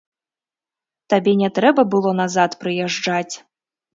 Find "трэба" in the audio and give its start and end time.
1.59-1.85